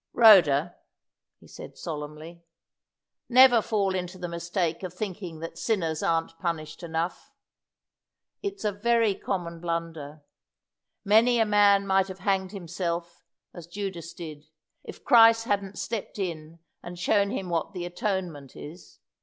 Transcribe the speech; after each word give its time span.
"Rhoda," 0.13 0.77
he 1.39 1.45
said, 1.47 1.77
solemnly, 1.77 2.41
"never 3.29 3.61
fall 3.61 3.93
into 3.93 4.17
the 4.17 4.27
mistake 4.27 4.81
of 4.81 4.95
thinking 4.95 5.41
that 5.41 5.59
sinners 5.59 6.01
aren't 6.01 6.39
punished 6.39 6.81
enough. 6.81 7.29
It's 8.41 8.65
a 8.65 8.71
very 8.71 9.13
common 9.13 9.59
blunder. 9.59 10.23
Many 11.05 11.37
a 11.37 11.45
man 11.45 11.85
might 11.85 12.07
have 12.07 12.21
hanged 12.21 12.51
himself, 12.51 13.21
as 13.53 13.67
Judas 13.67 14.13
did, 14.15 14.47
if 14.83 15.03
Christ 15.03 15.43
hadn't 15.45 15.77
stepped 15.77 16.17
in 16.17 16.57
and 16.81 16.97
shown 16.97 17.29
him 17.29 17.49
what 17.49 17.73
the 17.73 17.85
atonement 17.85 18.55
is. 18.55 18.97